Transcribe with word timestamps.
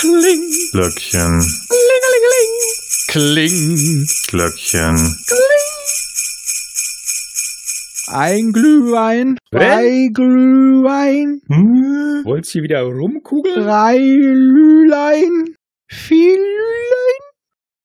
Kling. 0.00 0.50
Glöckchen. 0.72 1.44
Kling. 3.08 4.06
Glöckchen. 4.28 5.16
Ein 8.08 8.52
Glühwein. 8.52 9.36
Zwei 9.52 10.08
Glühwein. 10.14 11.42
Hm? 11.48 12.24
Wollt's 12.24 12.50
hier 12.50 12.62
wieder 12.62 12.80
rumkugeln? 12.82 13.62
Drei 13.62 13.98
Lülein. 13.98 15.54
Vier 15.86 16.38
Lülein. 16.38 17.20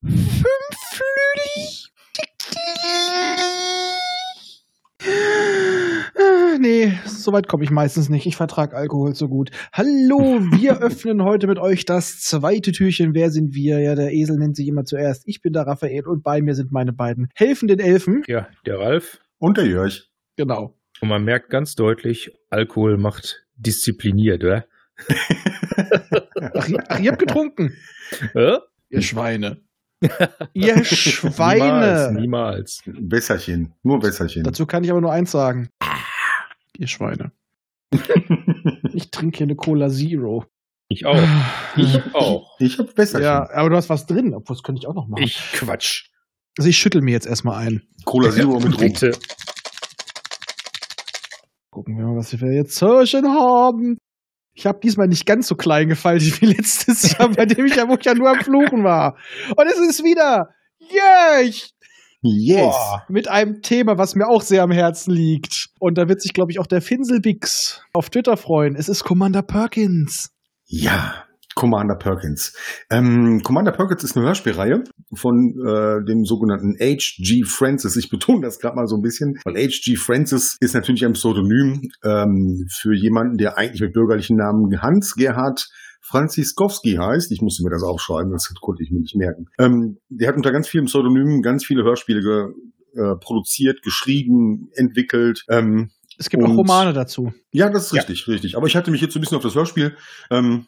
Fünf 0.06 1.02
Lüli. 1.02 1.68
Ah, 6.18 6.58
Nee, 7.26 7.32
so 7.32 7.34
weit 7.34 7.48
komme 7.48 7.64
ich 7.64 7.72
meistens 7.72 8.08
nicht. 8.10 8.28
Ich 8.28 8.36
vertrage 8.36 8.76
Alkohol 8.76 9.16
so 9.16 9.28
gut. 9.28 9.50
Hallo, 9.74 10.42
wir 10.60 10.78
öffnen 10.82 11.24
heute 11.24 11.48
mit 11.48 11.58
euch 11.58 11.84
das 11.86 12.20
zweite 12.20 12.72
Türchen. 12.72 13.16
Wer 13.16 13.32
sind 13.32 13.56
wir? 13.56 13.80
Ja, 13.80 13.96
der 13.96 14.14
Esel 14.14 14.38
nennt 14.38 14.56
sich 14.56 14.68
immer 14.68 14.84
zuerst. 14.84 15.24
Ich 15.26 15.42
bin 15.42 15.52
der 15.54 15.64
Raphael 15.64 16.06
und 16.08 16.22
bei 16.24 16.42
mir 16.44 16.54
sind 16.54 16.72
meine 16.72 16.94
beiden 16.94 17.30
helfenden 17.34 17.80
Elfen. 17.80 18.22
Ja, 18.28 18.48
der 18.68 18.78
Ralf. 18.80 19.20
Und 19.40 19.58
der 19.58 19.66
Jörg. 19.66 20.04
Genau. 20.38 20.76
Und 21.02 21.10
man 21.10 21.24
merkt 21.24 21.50
ganz 21.50 21.74
deutlich, 21.74 22.32
Alkohol 22.52 22.98
macht 22.98 23.44
diszipliniert, 23.56 24.44
oder? 24.44 24.66
Ach, 26.54 26.68
ihr- 26.70 26.84
ach 26.88 27.00
ihr 27.00 27.12
habt 27.12 27.20
getrunken. 27.20 27.74
Äh? 28.36 28.58
Ihr 28.90 29.02
Schweine. 29.02 29.58
ihr 30.54 30.84
Schweine. 30.86 32.12
Niemals, 32.12 32.12
niemals. 32.12 32.82
Wässerchen. 32.86 33.74
Nur 33.82 34.04
Wässerchen. 34.04 34.44
Dazu 34.44 34.66
kann 34.68 34.84
ich 34.84 34.92
aber 34.92 35.02
nur 35.02 35.12
eins 35.12 35.32
sagen. 35.32 35.70
Ihr 36.78 36.88
Schweine. 36.88 37.32
Ich 38.94 39.12
trinke 39.12 39.40
hier 39.40 39.48
eine 39.48 39.56
Cola 39.56 39.90
Zero. 39.90 40.46
Ich 40.88 41.06
auch. 41.06 41.22
Ich 41.76 42.00
auch. 42.14 42.56
Ich 42.60 42.80
hab 42.80 42.98
Wässerchen. 42.98 43.26
Ja, 43.26 43.50
aber 43.54 43.70
du 43.70 43.76
hast 43.76 43.90
was 43.90 44.06
drin. 44.06 44.34
Obwohl, 44.34 44.56
das 44.56 44.64
könnte 44.64 44.80
ich 44.80 44.88
auch 44.88 44.94
noch 44.94 45.08
machen. 45.08 45.24
Ich 45.24 45.38
Quatsch. 45.54 46.06
also 46.58 46.70
ich 46.70 46.78
schüttel 46.78 47.02
mir 47.02 47.12
jetzt 47.12 47.28
erstmal 47.28 47.58
ein. 47.68 47.82
Cola 48.06 48.32
Zero 48.32 48.60
mit 48.60 48.80
Rum. 48.80 48.94
Gucken 51.72 51.98
wir 51.98 52.06
mal, 52.06 52.16
was 52.16 52.40
wir 52.40 52.54
jetzt 52.54 52.80
Türchen 52.80 53.28
haben. 53.28 53.98
Ich 54.54 54.66
habe 54.66 54.80
diesmal 54.82 55.08
nicht 55.08 55.26
ganz 55.26 55.48
so 55.48 55.56
klein 55.56 55.90
gefaltet 55.90 56.42
wie 56.42 56.46
letztes 56.46 57.18
Jahr, 57.18 57.30
bei 57.30 57.46
dem 57.46 57.66
ich 57.66 57.76
ja, 57.76 57.90
wo 57.90 57.96
ich 57.96 58.06
ja 58.06 58.14
nur 58.14 58.30
am 58.30 58.40
Fluchen 58.40 58.84
war. 58.86 59.18
Und 59.58 59.68
es 59.68 59.78
ist 59.78 60.04
wieder 60.04 60.48
Jörg 60.80 61.76
Yes. 62.28 62.58
Boah, 62.58 63.04
mit 63.08 63.28
einem 63.28 63.62
Thema, 63.62 64.00
was 64.00 64.16
mir 64.16 64.28
auch 64.28 64.42
sehr 64.42 64.64
am 64.64 64.72
Herzen 64.72 65.14
liegt. 65.14 65.65
Und 65.80 65.98
da 65.98 66.08
wird 66.08 66.22
sich, 66.22 66.34
glaube 66.34 66.52
ich, 66.52 66.60
auch 66.60 66.68
der 66.68 66.82
Finselbix 66.82 67.82
auf 67.94 68.10
Twitter 68.10 68.38
freuen. 68.38 68.76
Es 68.76 68.90
ist 68.90 69.04
Commander 69.04 69.42
Perkins. 69.42 70.32
Ja. 70.66 71.26
Commander 71.56 71.96
Perkins. 71.96 72.54
Ähm, 72.92 73.42
Commander 73.42 73.72
Perkins 73.72 74.04
ist 74.04 74.18
eine 74.18 74.26
Hörspielreihe 74.26 74.84
von 75.14 75.56
äh, 75.66 76.06
dem 76.06 76.26
sogenannten 76.26 76.76
H.G. 76.78 77.44
Francis. 77.46 77.96
Ich 77.96 78.10
betone 78.10 78.42
das 78.42 78.60
gerade 78.60 78.76
mal 78.76 78.88
so 78.88 78.98
ein 78.98 79.02
bisschen, 79.02 79.40
weil 79.46 79.56
H.G. 79.56 79.96
Francis 79.96 80.58
ist 80.60 80.76
natürlich 80.76 81.06
ein 81.06 81.14
Pseudonym 81.14 81.90
ähm, 82.04 82.68
für 82.70 82.94
jemanden, 82.94 83.38
der 83.38 83.58
eigentlich 83.58 83.82
mit 83.82 83.94
bürgerlichen 83.94 84.36
Namen 84.36 84.82
Hans 84.82 85.16
Gerhard 85.16 85.70
Franziskowski 86.02 86.98
heißt. 87.00 87.32
Ich 87.32 87.42
musste 87.42 87.64
mir 87.64 87.72
das 87.72 87.82
aufschreiben, 87.82 88.32
das 88.32 88.54
konnte 88.62 88.84
ich 88.84 88.92
mir 88.92 89.00
nicht 89.00 89.16
merken. 89.16 89.46
Ähm, 89.58 89.98
der 90.10 90.28
hat 90.28 90.36
unter 90.36 90.52
ganz 90.52 90.68
vielen 90.68 90.86
Pseudonymen 90.86 91.42
ganz 91.42 91.66
viele 91.66 91.84
Hörspiele 91.84 92.54
äh, 92.96 93.16
produziert, 93.20 93.82
geschrieben, 93.84 94.70
entwickelt. 94.74 95.44
Ähm, 95.50 95.92
Es 96.18 96.30
gibt 96.30 96.44
Und- 96.44 96.52
auch 96.52 96.56
Romane 96.58 96.94
dazu. 96.94 97.34
ja, 97.52 97.70
das 97.70 97.88
ist 97.88 97.92
Ja. 97.94 98.02
richtig, 98.02 98.28
richtig. 98.30 98.56
Aber 98.56 98.68
ich 98.68 98.76
hatte 98.78 98.90
mich 98.92 99.02
jetzt 99.02 99.14
so 99.14 99.20
ein 99.20 99.22
bisschen 99.22 99.36
auf 99.38 99.44
das 99.44 99.56
Hörspiel 99.56 99.98
ähm, 100.32 100.66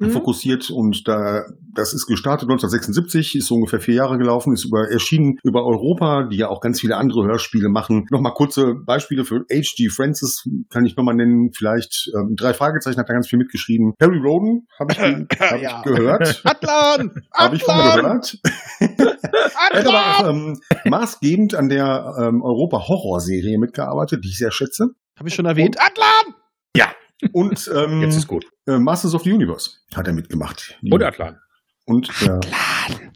Mhm. 0.00 0.10
fokussiert 0.10 0.70
und 0.70 1.08
da 1.08 1.44
das 1.74 1.92
ist 1.92 2.06
gestartet 2.06 2.48
1976, 2.48 3.36
ist 3.36 3.46
so 3.46 3.56
ungefähr 3.56 3.80
vier 3.80 3.94
Jahre 3.94 4.16
gelaufen, 4.18 4.52
ist 4.52 4.64
über 4.64 4.88
erschienen 4.90 5.38
über 5.42 5.64
Europa, 5.64 6.24
die 6.24 6.36
ja 6.36 6.48
auch 6.48 6.60
ganz 6.60 6.80
viele 6.80 6.96
andere 6.96 7.24
Hörspiele 7.24 7.68
machen. 7.68 8.06
Nochmal 8.10 8.32
kurze 8.34 8.74
Beispiele 8.74 9.24
für 9.24 9.44
H.G. 9.50 9.88
Francis 9.90 10.48
kann 10.70 10.84
ich 10.86 10.96
nochmal 10.96 11.14
nennen. 11.14 11.50
Vielleicht 11.52 12.10
ähm, 12.16 12.34
drei 12.36 12.54
Fragezeichen 12.54 12.98
hat 12.98 13.08
da 13.08 13.12
ganz 13.12 13.28
viel 13.28 13.38
mitgeschrieben. 13.38 13.92
Harry 14.00 14.18
Roden 14.18 14.66
habe 14.78 14.92
ich, 14.92 14.98
hab 15.40 15.60
Ja. 15.62 15.82
ich 15.84 15.90
gehört. 15.92 16.40
Atlan! 16.44 17.10
Habe 17.34 17.56
ich 17.56 17.62
von 17.64 17.76
mir 17.76 17.96
gehört. 18.02 18.38
Er 18.80 19.80
hat 19.80 19.86
aber 19.86 19.98
auch 19.98 20.18
Atlan! 20.20 20.36
ähm, 20.84 20.90
maßgebend 20.90 21.54
an 21.54 21.68
der 21.68 22.14
ähm, 22.20 22.42
Europa-Horror-Serie 22.42 23.58
mitgearbeitet, 23.58 24.24
die 24.24 24.28
ich 24.28 24.38
sehr 24.38 24.52
schätze. 24.52 24.86
Habe 25.18 25.28
ich 25.28 25.34
schon 25.34 25.46
erwähnt. 25.46 25.76
Atlan! 25.80 26.34
Und 27.32 27.70
ähm, 27.74 28.02
Jetzt 28.02 28.16
ist 28.16 28.26
gut. 28.26 28.46
äh, 28.66 28.78
Masters 28.78 29.14
of 29.14 29.22
the 29.22 29.32
Universe 29.32 29.70
hat 29.94 30.06
er 30.06 30.12
mitgemacht. 30.12 30.78
Und 30.82 31.02
Atlan. 31.02 31.38
Und 31.84 32.10
äh, 32.22 32.40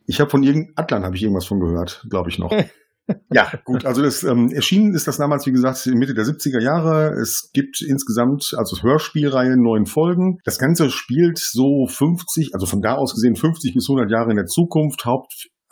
ich 0.06 0.20
habe 0.20 0.30
von 0.30 0.42
irgendeinem 0.42 0.74
Atlan 0.76 1.04
habe 1.04 1.14
ich 1.16 1.22
irgendwas 1.22 1.46
von 1.46 1.60
gehört, 1.60 2.04
glaube 2.08 2.30
ich 2.30 2.38
noch. 2.38 2.50
ja, 3.32 3.52
gut. 3.64 3.84
Also 3.84 4.02
das 4.02 4.22
ähm, 4.22 4.50
erschienen 4.52 4.94
ist 4.94 5.06
das 5.06 5.18
damals, 5.18 5.46
wie 5.46 5.52
gesagt, 5.52 5.86
Mitte 5.86 6.14
der 6.14 6.24
70er 6.24 6.60
Jahre. 6.60 7.10
Es 7.20 7.50
gibt 7.52 7.82
insgesamt 7.82 8.54
also 8.56 8.82
Hörspielreihe 8.82 9.56
neun 9.56 9.86
Folgen. 9.86 10.38
Das 10.44 10.58
Ganze 10.58 10.90
spielt 10.90 11.38
so 11.38 11.86
50, 11.86 12.54
also 12.54 12.66
von 12.66 12.80
da 12.80 12.94
aus 12.94 13.14
gesehen 13.14 13.36
50 13.36 13.74
bis 13.74 13.88
100 13.88 14.10
Jahre 14.10 14.30
in 14.30 14.36
der 14.36 14.46
Zukunft. 14.46 15.04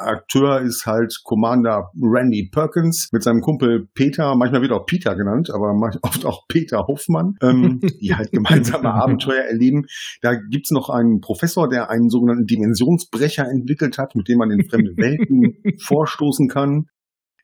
Hauptakteur 0.01 0.61
ist 0.61 0.87
halt 0.87 1.21
Commander 1.25 1.91
Randy 2.01 2.49
Perkins 2.53 3.09
mit 3.13 3.23
seinem 3.23 3.41
Kumpel 3.41 3.89
Peter, 3.95 4.35
manchmal 4.35 4.63
wird 4.63 4.73
auch 4.73 4.87
Peter 4.87 5.15
genannt, 5.17 5.51
aber 5.51 5.73
oft 6.03 6.25
auch 6.25 6.47
Peter 6.49 6.87
Hoffmann, 6.87 7.37
ähm, 7.43 7.81
die 8.01 8.15
halt 8.15 8.33
gemeinsame 8.33 8.93
Abenteuer 8.95 9.45
erleben. 9.45 9.87
Da 10.23 10.35
gibt's 10.35 10.71
noch 10.71 10.91
einen 10.91 11.21
Professor, 11.21 11.69
der 11.69 11.91
einen 11.91 12.09
sogenannten 12.09 12.47
Dimensionsbrecher 12.47 13.45
entwickelt 13.49 13.99
hat, 13.99 14.15
mit 14.15 14.29
dem 14.29 14.39
man 14.39 14.51
in 14.51 14.69
fremde 14.69 14.97
Welten 14.97 15.57
vorstoßen 15.83 16.49
kann. 16.49 16.87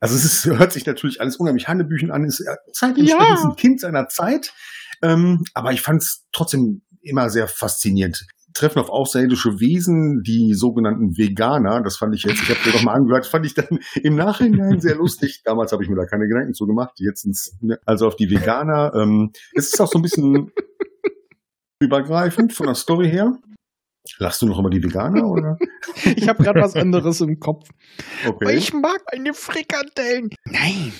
Also 0.00 0.14
es 0.14 0.24
ist, 0.24 0.46
hört 0.46 0.72
sich 0.72 0.84
natürlich 0.86 1.20
alles 1.20 1.36
unheimlich 1.36 1.68
Hannebüchen 1.68 2.10
an, 2.10 2.24
ist 2.24 2.40
äh, 2.40 2.54
zeitentsprechend 2.72 3.28
Ja. 3.28 3.34
ist 3.34 3.44
ein 3.44 3.56
Kind 3.56 3.80
seiner 3.80 4.08
Zeit. 4.08 4.52
Ähm, 5.02 5.44
aber 5.54 5.72
ich 5.72 5.80
fand 5.82 6.02
es 6.02 6.24
trotzdem 6.32 6.82
immer 7.02 7.30
sehr 7.30 7.48
faszinierend. 7.48 8.26
Treffen 8.56 8.78
auf 8.78 8.90
außerirdische 8.90 9.60
Wesen, 9.60 10.22
die 10.22 10.54
sogenannten 10.54 11.16
Veganer, 11.16 11.82
das 11.82 11.96
fand 11.96 12.14
ich 12.14 12.24
jetzt, 12.24 12.42
ich 12.42 12.48
habe 12.50 12.60
mir 12.64 12.72
doch 12.72 12.82
mal 12.82 12.94
angehört, 12.94 13.26
fand 13.26 13.46
ich 13.46 13.54
dann 13.54 13.78
im 14.02 14.16
Nachhinein 14.16 14.80
sehr 14.80 14.96
lustig. 14.96 15.42
Damals 15.44 15.72
habe 15.72 15.82
ich 15.82 15.90
mir 15.90 15.96
da 15.96 16.06
keine 16.06 16.26
Gedanken 16.26 16.54
zu 16.54 16.66
gemacht, 16.66 16.94
jetzt 16.98 17.24
ins, 17.24 17.58
also 17.84 18.06
auf 18.06 18.16
die 18.16 18.30
Veganer. 18.30 18.92
Ähm, 18.94 19.32
es 19.54 19.72
ist 19.72 19.80
auch 19.80 19.90
so 19.90 19.98
ein 19.98 20.02
bisschen 20.02 20.52
übergreifend 21.80 22.52
von 22.52 22.66
der 22.66 22.74
Story 22.74 23.08
her. 23.10 23.38
Lachst 24.18 24.40
du 24.40 24.46
noch 24.46 24.58
über 24.58 24.70
die 24.70 24.82
Veganer 24.82 25.26
oder? 25.26 25.58
Ich 26.16 26.28
habe 26.28 26.42
gerade 26.42 26.60
was 26.60 26.76
anderes 26.76 27.20
im 27.20 27.40
Kopf. 27.40 27.68
Okay. 28.26 28.56
Ich 28.56 28.72
mag 28.72 29.00
meine 29.12 29.34
Frikadellen. 29.34 30.30
Nein, 30.44 30.92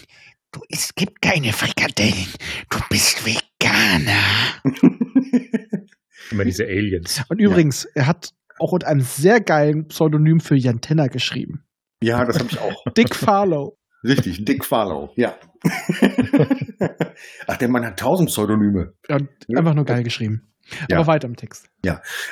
du, 0.53 0.61
es 0.69 0.95
gibt 0.95 1.21
keine 1.21 1.53
Frikadellen. 1.53 2.27
Du 2.71 2.79
bist 2.89 3.25
Veganer. 3.25 4.23
Immer 6.31 6.45
diese 6.45 6.65
Aliens. 6.65 7.23
Und 7.29 7.39
übrigens, 7.39 7.85
er 7.95 8.07
hat 8.07 8.31
auch 8.59 8.73
unter 8.73 8.89
einem 8.89 9.01
sehr 9.01 9.41
geilen 9.41 9.89
Pseudonym 9.89 10.41
für 10.41 10.57
Jantenna 10.57 11.09
geschrieben. 11.09 11.65
ja, 12.03 12.25
das 12.25 12.39
habe 12.39 12.49
ich 12.51 12.59
auch. 12.59 12.85
Dick 12.97 13.15
Farlow. 13.15 13.77
Richtig, 14.05 14.45
Dick 14.45 14.65
Farlow, 14.65 15.11
ja. 15.17 15.37
Ach, 17.47 17.57
der 17.57 17.69
Mann 17.69 17.85
hat 17.85 17.99
tausend 17.99 18.29
Pseudonyme. 18.29 18.93
Ja, 19.09 19.19
einfach 19.57 19.75
nur 19.75 19.85
geil 19.85 20.05
geschrieben. 20.05 20.43
Ja. 20.89 20.99
Aber 20.99 21.07
weiter 21.07 21.29
im 21.29 21.37
Text. 21.37 21.69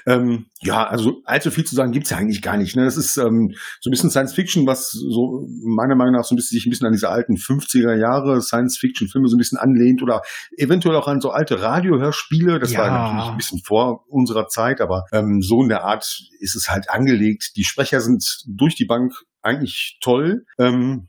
Ähm, 0.07 0.47
ja, 0.61 0.85
also 0.85 1.23
allzu 1.25 1.51
viel 1.53 1.65
zu 1.65 1.77
sagen 1.77 1.93
gibt's 1.93 2.11
ja 2.11 2.17
eigentlich 2.17 2.43
gar 2.43 2.57
nicht. 2.57 2.75
Ne? 2.75 2.85
Das 2.85 2.97
ist 2.97 3.17
ähm, 3.17 3.55
so 3.81 3.89
ein 3.89 3.93
bisschen 3.93 4.11
Science 4.11 4.35
Fiction, 4.35 4.67
was 4.67 4.91
so 4.91 5.47
meiner 5.65 5.95
Meinung 5.95 6.15
nach 6.15 6.25
so 6.25 6.35
ein 6.35 6.37
bisschen 6.37 6.57
sich 6.57 6.67
ein 6.67 6.71
bisschen 6.71 6.87
an 6.89 6.93
diese 6.93 7.09
alten 7.09 7.37
50er 7.37 7.95
Jahre 7.95 8.43
Science 8.43 8.79
Fiction 8.79 9.09
Filme 9.09 9.29
so 9.29 9.37
ein 9.37 9.39
bisschen 9.39 9.59
anlehnt 9.59 10.03
oder 10.03 10.23
eventuell 10.57 10.97
auch 10.97 11.07
an 11.07 11.21
so 11.21 11.31
alte 11.31 11.63
Radiohörspiele. 11.63 12.59
Das 12.59 12.73
Ja. 12.73 12.81
war 12.81 12.91
natürlich 12.91 13.31
ein 13.31 13.37
bisschen 13.37 13.61
vor 13.61 14.05
unserer 14.09 14.49
Zeit, 14.49 14.81
aber 14.81 15.05
ähm, 15.13 15.41
so 15.41 15.63
in 15.63 15.69
der 15.69 15.85
Art 15.85 16.05
ist 16.41 16.57
es 16.57 16.69
halt 16.69 16.91
angelegt. 16.91 17.53
Die 17.57 17.65
Sprecher 17.65 18.01
sind 18.01 18.43
durch 18.49 18.75
die 18.75 18.87
Bank 18.87 19.13
eigentlich 19.43 19.99
toll. 20.03 20.45
Ähm, 20.59 21.09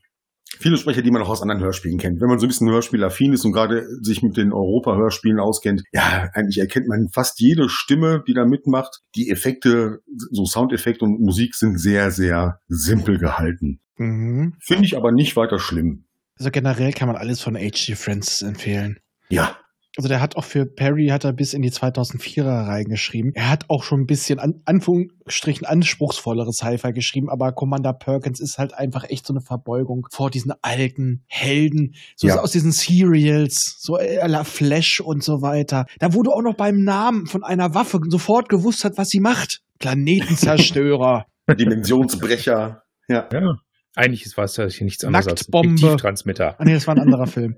viele 0.59 0.77
Sprecher, 0.77 1.01
die 1.01 1.11
man 1.11 1.21
auch 1.21 1.29
aus 1.29 1.41
anderen 1.41 1.61
Hörspielen 1.61 1.97
kennt. 1.97 2.21
Wenn 2.21 2.29
man 2.29 2.39
so 2.39 2.45
ein 2.45 2.49
bisschen 2.49 2.69
hörspielaffin 2.69 3.33
ist 3.33 3.45
und 3.45 3.51
gerade 3.51 3.85
sich 4.01 4.21
mit 4.21 4.37
den 4.37 4.53
Europa-Hörspielen 4.53 5.39
auskennt, 5.39 5.83
ja, 5.91 6.29
eigentlich 6.33 6.59
erkennt 6.59 6.87
man 6.87 7.09
fast 7.11 7.39
jede 7.39 7.69
Stimme, 7.69 8.23
die 8.27 8.33
da 8.33 8.45
mitmacht. 8.45 9.01
Die 9.15 9.29
Effekte, 9.29 9.99
so 10.31 10.45
Soundeffekte 10.45 11.05
und 11.05 11.19
Musik 11.19 11.55
sind 11.55 11.79
sehr, 11.79 12.11
sehr 12.11 12.59
simpel 12.67 13.17
gehalten. 13.17 13.79
Mhm. 13.97 14.53
Finde 14.59 14.85
ich 14.85 14.97
aber 14.97 15.11
nicht 15.11 15.35
weiter 15.35 15.59
schlimm. 15.59 16.05
Also 16.37 16.51
generell 16.51 16.91
kann 16.91 17.07
man 17.07 17.15
alles 17.15 17.41
von 17.41 17.55
H.G. 17.55 17.95
Francis 17.95 18.41
empfehlen. 18.41 18.99
Ja, 19.29 19.57
Also 19.97 20.09
der 20.09 20.19
hat 20.21 20.35
auch 20.35 20.43
für 20.43 20.65
Perry 20.65 21.07
hat 21.07 21.23
er 21.23 21.31
bis 21.33 21.53
in 21.53 21.61
die 21.61 21.71
2004er 21.71 22.67
reingeschrieben. 22.67 23.31
Er 23.33 23.49
hat 23.49 23.65
auch 23.69 23.83
schon 23.83 24.01
ein 24.01 24.05
bisschen 24.05 24.39
an 24.39 24.61
Anführungsstrichen 24.65 25.65
anspruchsvolleres 25.65 26.57
Sci-Fi 26.57 26.91
geschrieben, 26.91 27.29
aber 27.29 27.53
Commander 27.53 27.93
Perkins 27.93 28.39
ist 28.39 28.57
halt 28.57 28.73
einfach 28.73 29.05
echt 29.09 29.25
so 29.25 29.33
eine 29.33 29.41
Verbeugung 29.41 30.07
vor 30.11 30.29
diesen 30.29 30.53
alten 30.61 31.23
Helden, 31.27 31.93
so 32.15 32.27
Ja. 32.27 32.39
aus 32.41 32.51
diesen 32.51 32.71
Serials, 32.71 33.77
so 33.79 33.97
la 33.97 34.43
Flash 34.43 34.99
und 34.99 35.23
so 35.23 35.41
weiter. 35.41 35.85
Da 35.99 36.09
du 36.09 36.31
auch 36.31 36.41
noch 36.41 36.55
beim 36.55 36.83
Namen 36.83 37.25
von 37.27 37.43
einer 37.43 37.73
Waffe 37.73 37.99
sofort 38.09 38.49
gewusst 38.49 38.83
hat, 38.83 38.97
was 38.97 39.09
sie 39.09 39.19
macht. 39.19 39.61
Planetenzerstörer. 39.79 41.25
Dimensionsbrecher. 41.59 42.83
Ja. 43.07 43.29
Ja. 43.31 43.55
Eigentlich 43.95 44.25
war 44.35 44.45
es 44.45 44.57
ja 44.57 44.67
hier 44.67 44.85
nichts 44.85 45.03
anderes 45.05 45.27
als 45.27 45.41
Nacktbombe. 45.41 45.69
Objektivtransmitter. 45.69 46.55
Ah, 46.59 46.65
nee, 46.65 46.73
das 46.73 46.85
war 46.87 46.95
ein 46.95 47.01
anderer 47.01 47.27
Film. 47.27 47.55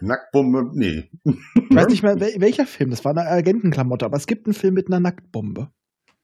Nacktbombe, 0.00 0.70
nee. 0.74 1.10
Ich 1.24 1.74
weiß 1.76 1.88
nicht 1.88 2.02
mehr, 2.02 2.16
wel- 2.16 2.40
welcher 2.40 2.66
Film. 2.66 2.90
Das 2.90 3.04
war 3.04 3.12
eine 3.12 3.26
Agentenklamotte, 3.28 4.04
aber 4.04 4.16
es 4.16 4.26
gibt 4.26 4.46
einen 4.46 4.54
Film 4.54 4.74
mit 4.74 4.86
einer 4.88 5.00
Nacktbombe. 5.00 5.68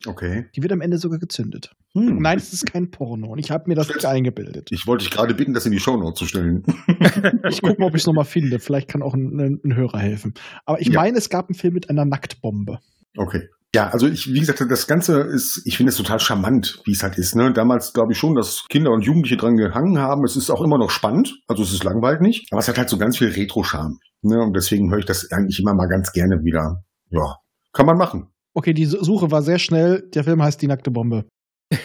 Okay. 0.06 0.44
Die 0.54 0.62
wird 0.62 0.72
am 0.72 0.82
Ende 0.82 0.98
sogar 0.98 1.18
gezündet. 1.18 1.72
Hm. 1.94 2.18
Nein, 2.20 2.36
es 2.36 2.52
ist 2.52 2.66
kein 2.66 2.90
Porno. 2.90 3.28
Und 3.28 3.38
ich 3.38 3.50
habe 3.50 3.64
mir 3.68 3.74
das 3.74 3.88
nicht 3.88 4.04
eingebildet. 4.04 4.68
Ich 4.70 4.86
wollte 4.86 5.04
dich 5.04 5.12
gerade 5.12 5.34
bitten, 5.34 5.54
das 5.54 5.64
in 5.66 5.72
die 5.72 5.80
Shownotes 5.80 6.18
zu 6.18 6.26
stellen. 6.26 6.62
Ich 7.48 7.62
gucke 7.62 7.80
mal, 7.80 7.86
ob 7.86 7.94
ich 7.94 8.02
es 8.02 8.06
nochmal 8.06 8.24
finde. 8.26 8.58
Vielleicht 8.58 8.88
kann 8.88 9.02
auch 9.02 9.14
ein, 9.14 9.60
ein 9.64 9.74
Hörer 9.74 9.98
helfen. 9.98 10.34
Aber 10.66 10.80
ich 10.80 10.88
Ja. 10.88 11.00
meine, 11.00 11.16
es 11.16 11.30
gab 11.30 11.48
einen 11.48 11.54
Film 11.56 11.72
mit 11.74 11.88
einer 11.88 12.04
Nacktbombe. 12.04 12.78
Okay. 13.16 13.48
Ja, 13.76 13.90
also 13.90 14.06
ich, 14.06 14.32
wie 14.32 14.40
gesagt, 14.40 14.64
das 14.70 14.86
Ganze 14.86 15.20
ist, 15.20 15.60
ich 15.66 15.76
finde 15.76 15.90
es 15.90 15.98
total 15.98 16.18
charmant, 16.18 16.80
wie 16.86 16.92
es 16.92 17.02
halt 17.02 17.18
ist. 17.18 17.36
Ne? 17.36 17.52
Damals 17.52 17.92
glaube 17.92 18.12
ich 18.12 18.18
schon, 18.18 18.34
dass 18.34 18.64
Kinder 18.70 18.90
und 18.90 19.02
Jugendliche 19.02 19.36
dran 19.36 19.56
gehangen 19.56 19.98
haben. 19.98 20.24
Es 20.24 20.34
ist 20.34 20.48
auch 20.48 20.62
immer 20.62 20.78
noch 20.78 20.88
spannend, 20.88 21.42
also 21.46 21.62
es 21.62 21.74
ist 21.74 21.84
langweilig 21.84 22.22
nicht, 22.22 22.50
aber 22.50 22.60
es 22.60 22.68
hat 22.68 22.78
halt 22.78 22.88
so 22.88 22.96
ganz 22.96 23.18
viel 23.18 23.28
Retro-Charme. 23.28 23.98
Ne? 24.22 24.40
Und 24.40 24.56
deswegen 24.56 24.90
höre 24.90 25.00
ich 25.00 25.04
das 25.04 25.30
eigentlich 25.30 25.60
immer 25.60 25.74
mal 25.74 25.88
ganz 25.88 26.10
gerne 26.12 26.42
wieder. 26.42 26.84
Ja, 27.10 27.36
kann 27.74 27.84
man 27.84 27.98
machen. 27.98 28.32
Okay, 28.54 28.72
die 28.72 28.86
Suche 28.86 29.30
war 29.30 29.42
sehr 29.42 29.58
schnell. 29.58 30.08
Der 30.14 30.24
Film 30.24 30.42
heißt 30.42 30.62
Die 30.62 30.68
nackte 30.68 30.90
Bombe. 30.90 31.26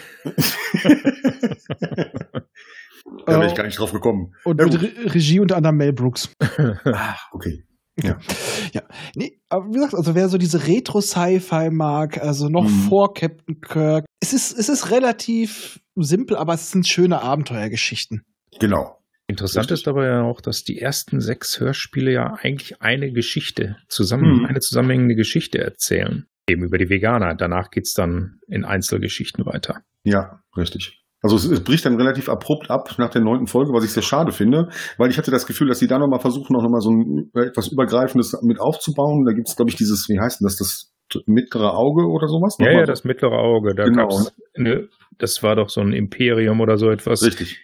Da 3.26 3.34
wäre 3.34 3.48
ich 3.48 3.56
gar 3.56 3.66
nicht 3.66 3.78
drauf 3.78 3.92
gekommen. 3.92 4.34
Und 4.46 4.60
mit. 4.60 4.82
Re 4.82 5.14
Regie 5.14 5.40
unter 5.40 5.58
anderem 5.58 5.78
Mel 5.78 5.94
Brooks. 5.94 6.34
Ah, 6.86 7.16
okay. 7.34 7.64
Ja. 8.04 8.82
Nee, 9.16 9.40
aber 9.50 9.68
wie 9.70 9.74
gesagt, 9.74 9.94
also 9.96 10.16
wer 10.16 10.30
so 10.30 10.38
diese 10.38 10.66
Retro-Sci-Fi 10.68 11.70
mag, 11.72 12.18
also 12.22 12.50
noch 12.50 12.64
Mhm. 12.64 12.88
vor 12.90 13.14
Captain 13.14 13.60
Kirk, 13.62 14.06
es 14.22 14.34
ist, 14.34 14.58
es 14.58 14.70
ist 14.70 14.92
relativ 14.92 15.80
simpel, 15.96 16.38
aber 16.38 16.54
es 16.54 16.72
sind 16.72 16.88
schöne 16.88 17.22
Abenteuergeschichten. 17.22 18.24
Genau. 18.60 18.98
Interessant 19.28 19.66
Richtig. 19.72 19.82
ist 19.82 19.88
aber 19.88 20.06
ja 20.08 20.24
auch, 20.24 20.42
dass 20.42 20.64
die 20.64 20.80
ersten 20.80 21.22
sechs 21.22 21.60
Hörspiele 21.60 22.12
ja 22.12 22.34
eigentlich 22.42 22.82
eine 22.82 23.12
Geschichte 23.14 23.78
zusammen, 23.88 24.40
Mhm. 24.40 24.46
eine 24.46 24.60
zusammenhängende 24.60 25.16
Geschichte 25.16 25.60
erzählen. 25.60 26.26
Eben 26.50 26.64
über 26.66 26.78
die 26.78 26.90
Veganer. 26.90 27.36
Danach 27.36 27.70
geht's 27.70 27.94
dann 27.94 28.40
in 28.48 28.66
Einzelgeschichten 28.66 29.46
weiter. 29.46 29.82
Ja, 30.04 30.42
richtig. 30.58 31.01
Also 31.22 31.36
es, 31.36 31.46
es 31.46 31.64
bricht 31.64 31.86
dann 31.86 31.96
relativ 31.98 32.30
abrupt 32.30 32.70
ab 32.72 32.96
nach 32.98 33.10
der 33.10 33.22
neunten 33.22 33.48
Folge, 33.48 33.72
was 33.74 33.84
ich 33.84 33.92
sehr 33.92 34.02
schade 34.04 34.32
finde, 34.32 34.70
weil 34.98 35.10
ich 35.12 35.18
hatte 35.18 35.30
das 35.32 35.46
Gefühl, 35.46 35.68
dass 35.68 35.80
sie 35.80 35.88
da 35.88 36.00
nochmal 36.00 36.20
versuchen, 36.20 36.54
noch 36.54 36.68
mal 36.68 36.82
so 36.82 36.90
ein 36.92 37.30
etwas 37.36 37.68
Übergreifendes 37.68 38.40
mit 38.42 38.60
aufzubauen. 38.60 39.24
Da 39.26 39.34
gibt's, 39.34 39.56
glaube 39.56 39.70
ich, 39.70 39.76
dieses, 39.78 40.08
wie 40.10 40.20
heißt 40.20 40.40
denn 40.42 40.46
das, 40.48 40.58
das 40.58 40.92
mittlere 41.28 41.76
Auge 41.78 42.08
oder 42.08 42.28
sowas? 42.28 42.56
Ja, 42.60 42.66
Nochmal 42.66 42.80
ja, 42.82 42.86
so. 42.88 42.92
das 42.92 43.04
mittlere 43.04 43.38
Auge. 43.38 43.76
Da 43.76 43.84
Genau. 43.84 44.10
eine, 44.58 44.88
das 45.20 45.44
war 45.44 45.56
doch 45.56 45.70
so 45.70 45.82
ein 45.82 45.94
Imperium 45.94 46.60
oder 46.62 46.78
so 46.78 46.90
etwas 46.90 47.22
Richtig. 47.24 47.60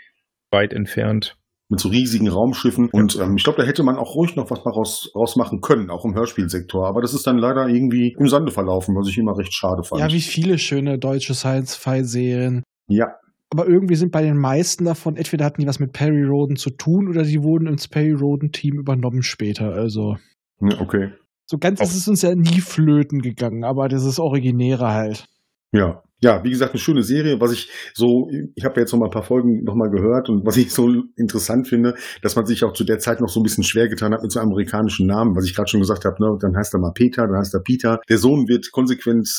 weit 0.51 0.73
entfernt. 0.73 1.35
Mit 1.69 1.79
so 1.81 1.89
riesigen 1.89 2.29
Raumschiffen. 2.29 2.89
Und 2.91 3.17
ähm, 3.19 3.35
ich 3.37 3.43
glaube, 3.43 3.61
da 3.61 3.67
hätte 3.67 3.83
man 3.83 3.97
auch 3.97 4.15
ruhig 4.15 4.35
noch 4.37 4.49
was 4.51 4.65
raus, 4.65 5.11
rausmachen 5.15 5.59
können, 5.61 5.89
auch 5.89 6.05
im 6.05 6.13
Hörspielsektor. 6.15 6.87
Aber 6.87 7.01
das 7.01 7.13
ist 7.13 7.25
dann 7.27 7.37
leider 7.37 7.67
irgendwie 7.67 8.15
im 8.19 8.27
Sande 8.27 8.51
verlaufen, 8.51 8.95
was 8.95 9.09
ich 9.09 9.17
immer 9.17 9.37
recht 9.37 9.53
schade 9.53 9.83
fand. 9.83 9.99
Ja, 9.99 10.09
wie 10.09 10.21
viele 10.21 10.59
schöne 10.59 10.97
deutsche 10.99 11.33
Science-Fi-Serien. 11.33 12.63
ja, 12.87 13.07
Aber 13.49 13.67
irgendwie 13.67 13.95
sind 13.95 14.11
bei 14.11 14.21
den 14.21 14.37
meisten 14.37 14.85
davon, 14.85 15.15
entweder 15.15 15.45
hatten 15.45 15.61
die 15.61 15.67
was 15.67 15.79
mit 15.79 15.93
Perry 15.93 16.23
Roden 16.23 16.57
zu 16.57 16.69
tun 16.69 17.07
oder 17.07 17.23
die 17.23 17.43
wurden 17.43 17.67
ins 17.67 17.87
Perry 17.87 18.13
Roden-Team 18.13 18.77
übernommen 18.79 19.23
später. 19.23 19.73
Also 19.73 20.17
Ja, 20.59 20.81
okay. 20.81 21.11
so 21.45 21.57
ganz 21.57 21.79
ist 21.79 21.95
es 21.95 22.07
uns 22.07 22.21
ja 22.21 22.35
nie 22.35 22.59
flöten 22.59 23.21
gegangen, 23.21 23.63
aber 23.63 23.87
das 23.87 24.03
ist 24.03 24.19
Originäre 24.19 24.91
halt. 24.91 25.27
Ja, 25.71 26.03
ja, 26.19 26.43
wie 26.43 26.49
gesagt, 26.49 26.73
eine 26.73 26.79
schöne 26.79 27.03
Serie, 27.03 27.39
was 27.39 27.51
ich 27.51 27.69
so, 27.93 28.27
ich 28.55 28.65
habe 28.65 28.75
ja 28.75 28.81
jetzt 28.81 28.91
noch 28.91 28.99
mal 28.99 29.05
ein 29.05 29.11
paar 29.11 29.23
Folgen 29.23 29.63
noch 29.63 29.75
mal 29.75 29.89
gehört 29.89 30.29
und 30.29 30.45
was 30.45 30.57
ich 30.57 30.73
so 30.73 30.89
interessant 31.15 31.67
finde, 31.67 31.93
dass 32.23 32.35
man 32.35 32.47
sich 32.47 32.63
auch 32.63 32.73
zu 32.73 32.83
der 32.83 32.97
Zeit 32.97 33.21
noch 33.21 33.29
so 33.29 33.39
ein 33.39 33.43
bisschen 33.43 33.63
schwer 33.63 33.87
getan 33.87 34.13
hat 34.13 34.23
mit 34.23 34.31
so 34.31 34.39
amerikanischen 34.39 35.05
Namen, 35.05 35.35
was 35.35 35.45
ich 35.45 35.55
gerade 35.55 35.69
schon 35.69 35.79
gesagt 35.79 36.05
habe, 36.05 36.15
ne, 36.19 36.35
dann 36.39 36.57
heißt 36.57 36.73
er 36.73 36.79
mal 36.79 36.91
Peter, 36.93 37.27
dann 37.27 37.37
heißt 37.37 37.53
er 37.53 37.61
Peter. 37.61 37.99
Der 38.09 38.17
Sohn 38.17 38.47
wird 38.47 38.71
konsequent 38.71 39.29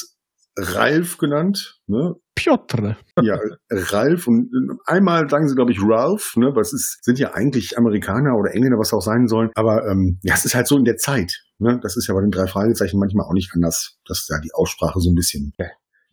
Ralf 0.59 1.19
genannt, 1.19 1.81
ne? 1.87 2.15
Piotr. 2.35 2.97
Ja, 3.23 3.39
Ralf 3.71 4.27
und 4.27 4.51
einmal 4.87 5.29
sagen 5.29 5.49
sie, 5.49 5.55
glaube 5.55 5.73
ich, 5.73 5.79
Ralph, 5.83 6.37
ne? 6.37 6.51
Was 6.55 6.73
ist, 6.73 6.99
sind 7.03 7.19
ja 7.19 7.33
eigentlich 7.33 7.79
Amerikaner 7.79 8.37
oder 8.37 8.55
Engländer, 8.55 8.79
was 8.79 8.93
auch 8.93 9.01
sein 9.01 9.29
sollen. 9.29 9.51
Aber 9.55 9.87
ähm, 9.87 10.19
ja, 10.23 10.35
es 10.35 10.45
ist 10.45 10.55
halt 10.55 10.67
so 10.67 10.77
in 10.77 10.85
der 10.85 10.97
Zeit. 10.97 11.33
Ne? 11.59 11.79
Das 11.83 11.97
ist 11.97 12.07
ja 12.09 12.15
bei 12.15 12.21
den 12.21 12.31
drei 12.31 12.47
Fragezeichen 12.47 12.99
manchmal 12.99 13.27
auch 13.27 13.33
nicht 13.33 13.51
anders, 13.55 13.99
dass 14.07 14.27
da 14.27 14.39
die 14.41 14.53
Aussprache 14.55 15.01
so 15.01 15.11
ein 15.11 15.15
bisschen 15.15 15.53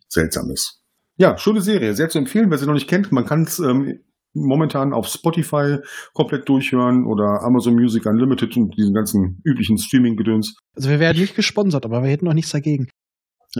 seltsam 0.08 0.50
ist. 0.50 0.82
Ja, 1.16 1.38
schöne 1.38 1.60
Serie, 1.60 1.94
sehr 1.94 2.08
zu 2.08 2.18
empfehlen, 2.18 2.50
wer 2.50 2.58
sie 2.58 2.66
noch 2.66 2.74
nicht 2.74 2.88
kennt. 2.88 3.10
Man 3.10 3.24
kann 3.24 3.42
es 3.42 3.58
ähm, 3.58 4.00
momentan 4.34 4.92
auf 4.92 5.06
Spotify 5.06 5.78
komplett 6.12 6.48
durchhören 6.48 7.06
oder 7.06 7.42
Amazon 7.42 7.74
Music 7.74 8.04
Unlimited 8.06 8.56
und 8.56 8.76
diesen 8.76 8.94
ganzen 8.94 9.40
üblichen 9.44 9.78
Streaming-Gedöns. 9.78 10.56
Also 10.74 10.90
wir 10.90 11.00
werden 11.00 11.20
nicht 11.20 11.36
gesponsert, 11.36 11.84
aber 11.84 12.02
wir 12.02 12.10
hätten 12.10 12.26
noch 12.26 12.34
nichts 12.34 12.52
dagegen. 12.52 12.88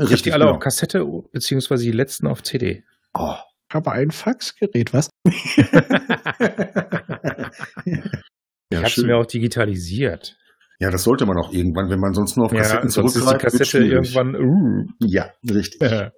Ich 0.04 0.12
hab 0.12 0.22
die 0.22 0.32
alle 0.32 0.44
genau. 0.44 0.56
auf 0.56 0.62
Kassette, 0.62 1.04
beziehungsweise 1.32 1.84
die 1.84 1.92
letzten 1.92 2.26
auf 2.26 2.42
CD. 2.42 2.84
Oh. 3.14 3.34
Aber 3.72 3.92
ein 3.92 4.10
Faxgerät, 4.10 4.92
was? 4.92 5.08
ich 5.24 5.56
Ja, 8.72 8.78
habe 8.78 8.86
es 8.86 8.96
mir 8.98 9.16
auch 9.16 9.26
digitalisiert. 9.26 10.36
ja, 10.80 10.90
das 10.90 11.04
sollte 11.04 11.24
man 11.26 11.36
auch 11.38 11.52
irgendwann, 11.52 11.88
wenn 11.90 12.00
man 12.00 12.12
sonst 12.14 12.36
nur 12.36 12.46
auf 12.46 12.52
Ja, 12.52 12.60
Kassetten 12.60 12.90
sonst 12.90 13.16
ist 13.16 13.22
die 13.22 13.26
zurückgreift, 13.26 13.58
Kassette 13.58 13.84
irgendwann. 13.84 14.34
Uh, 14.36 14.84
Ja, 15.00 15.30
richtig. 15.48 15.80
äh, 15.82 16.10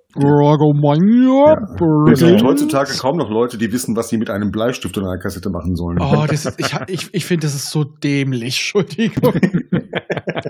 Es 2.12 2.20
gibt 2.20 2.42
heutzutage 2.42 2.92
kaum 2.98 3.16
noch 3.18 3.30
Leute, 3.30 3.58
die 3.58 3.70
wissen, 3.72 3.94
was 3.96 4.08
sie 4.08 4.16
mit 4.18 4.30
einem 4.30 4.50
Bleistift 4.50 4.96
oder 4.98 5.08
einer 5.10 5.18
Kassette 5.20 5.50
machen 5.50 5.76
sollen. 5.76 5.98
Oh, 6.00 6.24
das 6.28 6.46
ist, 6.46 6.58
ich, 6.58 6.74
ich, 6.88 7.14
ich 7.14 7.24
finde, 7.24 7.46
das 7.46 7.54
ist 7.54 7.70
so 7.70 7.84
dämlich. 7.84 8.72
Entschuldigung. 8.74 9.34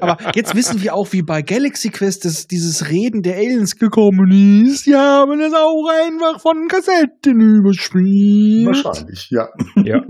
Aber 0.01 0.17
jetzt 0.35 0.55
wissen 0.55 0.83
wir 0.83 0.95
auch, 0.95 1.13
wie 1.13 1.23
bei 1.23 1.43
Galaxy 1.43 1.91
Quest 1.91 2.25
das, 2.25 2.47
dieses 2.47 2.89
Reden 2.91 3.23
der 3.23 3.37
Aliens 3.37 3.77
gekommen 3.77 4.67
ist. 4.67 4.87
Die 4.87 4.95
haben 4.95 5.41
es 5.41 5.53
auch 5.55 5.89
einfach 5.89 6.41
von 6.41 6.69
Kassetten 6.69 7.41
überspielt. 7.41 8.67
Wahrscheinlich, 8.67 9.31
ja. 9.31 9.49
ja. 9.77 10.03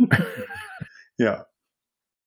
Ja. 1.18 1.46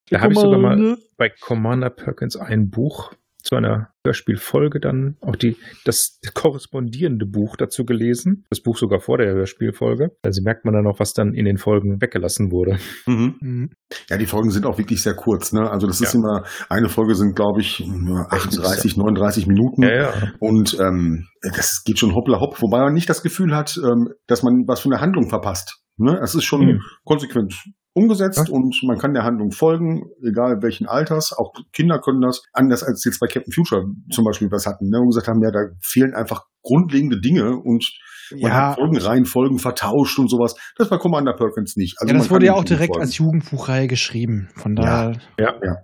Da 0.09 0.19
habe 0.19 0.33
ich 0.33 0.39
sogar 0.39 0.59
mal 0.59 0.97
bei 1.17 1.29
Commander 1.29 1.89
Perkins 1.89 2.35
ein 2.35 2.69
Buch 2.69 3.13
zu 3.41 3.55
einer 3.55 3.90
Hörspielfolge 4.05 4.79
dann 4.79 5.15
auch 5.21 5.35
die, 5.35 5.57
das 5.85 6.19
korrespondierende 6.33 7.25
Buch 7.25 7.55
dazu 7.57 7.83
gelesen. 7.85 8.45
Das 8.49 8.61
Buch 8.61 8.77
sogar 8.77 8.99
vor 8.99 9.17
der 9.17 9.31
Hörspielfolge. 9.33 10.09
Also 10.23 10.41
merkt 10.43 10.65
man 10.65 10.73
dann 10.73 10.87
auch, 10.87 10.99
was 10.99 11.13
dann 11.13 11.33
in 11.33 11.45
den 11.45 11.57
Folgen 11.57 12.01
weggelassen 12.01 12.51
wurde. 12.51 12.77
Mhm. 13.05 13.35
Mhm. 13.41 13.69
Ja, 14.09 14.17
die 14.17 14.25
Folgen 14.25 14.49
sind 14.51 14.65
auch 14.65 14.77
wirklich 14.77 15.01
sehr 15.03 15.15
kurz. 15.15 15.53
Ne? 15.53 15.69
Also 15.69 15.87
das 15.87 16.01
ist 16.01 16.13
Ja. 16.13 16.19
immer, 16.19 16.43
eine 16.69 16.89
Folge 16.89 17.15
sind, 17.15 17.35
glaube 17.35 17.61
ich, 17.61 17.79
nur 17.85 18.31
38, 18.33 18.97
39 18.97 19.47
Minuten. 19.47 19.83
Ja, 19.83 19.93
ja. 19.93 20.13
Und 20.39 20.77
ähm, 20.79 21.27
das 21.41 21.83
geht 21.85 21.99
schon 21.99 22.15
hoppla 22.15 22.39
hopp, 22.39 22.61
wobei 22.61 22.79
man 22.79 22.93
nicht 22.93 23.09
das 23.09 23.21
Gefühl 23.23 23.55
hat, 23.55 23.77
ähm, 23.77 24.09
dass 24.27 24.43
man 24.43 24.63
was 24.67 24.79
von 24.81 24.91
der 24.91 25.01
Handlung 25.01 25.29
verpasst. 25.29 25.77
Ne? 25.97 26.19
Es 26.23 26.33
ist 26.35 26.43
schon 26.45 26.61
Mhm. 26.65 26.79
konsequent 27.03 27.53
umgesetzt 27.93 28.47
Ja. 28.47 28.53
und 28.53 28.75
man 28.83 28.97
kann 28.97 29.13
der 29.13 29.23
Handlung 29.23 29.51
folgen, 29.51 30.03
egal 30.25 30.61
welchen 30.61 30.87
Alters. 30.87 31.33
Auch 31.33 31.53
Kinder 31.73 31.99
können 31.99 32.21
das, 32.21 32.41
anders 32.53 32.83
als 32.83 33.03
jetzt 33.03 33.19
bei 33.19 33.27
Captain 33.27 33.51
Future 33.53 33.85
zum 34.11 34.23
Beispiel 34.25 34.49
was 34.51 34.65
hatten, 34.65 34.89
ne? 34.89 34.99
und 34.99 35.07
gesagt 35.09 35.27
haben, 35.27 35.41
ja, 35.43 35.51
da 35.51 35.59
fehlen 35.81 36.13
einfach 36.13 36.45
grundlegende 36.63 37.19
Dinge 37.19 37.57
und 37.57 37.85
man 38.31 38.39
Ja, 38.41 38.53
hat 38.69 38.75
Folgenreihenfolgen 38.75 39.59
vertauscht 39.59 40.17
und 40.19 40.29
sowas. 40.29 40.55
Das 40.77 40.87
bei 40.89 40.97
Commander 40.97 41.33
Perkins 41.33 41.75
nicht. 41.75 41.97
Also 41.99 42.09
ja, 42.09 42.13
man 42.13 42.21
das 42.23 42.31
wurde 42.31 42.45
ja 42.45 42.53
auch 42.53 42.63
direkt 42.63 42.93
folgen. 42.93 43.01
als 43.01 43.17
Jugendbuchreihe 43.17 43.87
geschrieben. 43.87 44.49
Von 44.55 44.75
daher. 44.75 45.17
Ja. 45.37 45.53
Ja. 45.61 45.75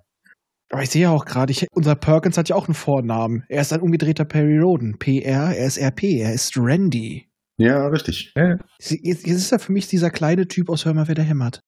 Aber 0.70 0.84
ich 0.84 0.90
sehe 0.90 1.04
ja 1.04 1.10
auch 1.12 1.26
gerade, 1.26 1.54
unser 1.72 1.96
Perkins 1.96 2.38
hat 2.38 2.48
ja 2.50 2.56
auch 2.56 2.68
einen 2.68 2.76
Vornamen. 2.76 3.44
Er 3.50 3.62
ist 3.62 3.74
ein 3.74 3.82
umgedrehter 3.82 4.26
Perry 4.26 4.60
Roden. 4.60 4.98
PR, 5.00 5.56
er 5.56 5.66
ist 5.66 5.78
RP, 5.78 6.04
er 6.22 6.34
ist 6.34 6.58
Randy. 6.58 7.28
Ja, 7.58 7.88
richtig. 7.88 8.34
ja. 8.38 8.58
Jetzt, 8.80 8.92
jetzt 9.04 9.26
ist 9.28 9.52
er 9.52 9.60
für 9.60 9.72
mich 9.74 9.88
dieser 9.88 10.10
kleine 10.10 10.48
Typ 10.48 10.70
aus 10.70 10.86
Hör 10.86 10.94
mal, 10.94 11.08
wer 11.08 11.16
da 11.16 11.24
hämmert. 11.24 11.62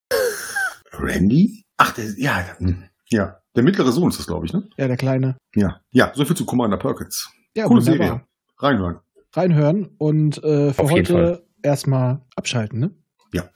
Randy? 0.93 1.65
Ach, 1.77 1.91
der, 1.93 2.05
ja, 2.17 2.43
hm, 2.58 2.84
ja. 3.10 3.38
Der 3.55 3.63
mittlere 3.63 3.91
Sohn 3.91 4.10
ist 4.10 4.19
das, 4.19 4.27
glaube 4.27 4.46
ich, 4.46 4.53
ne? 4.53 4.69
Ja, 4.77 4.88
der 4.88 4.98
kleine. 4.98 5.38
Ja. 5.55 5.81
Ja, 5.91 6.12
so 6.13 6.24
viel 6.25 6.36
zu 6.36 6.46
Commander 6.46 6.77
Perkins. 6.77 7.29
Ja, 7.55 7.65
Coole 7.65 7.86
wunderbar. 7.86 8.08
Serie. 8.08 8.22
Reinhören. 8.58 9.00
Reinhören 9.34 9.89
und 9.98 10.43
äh, 10.43 10.74
für 10.74 10.89
heute 10.89 11.46
erstmal 11.62 12.22
abschalten, 12.36 12.79
ne? 12.79 12.91
Ja. 13.34 13.50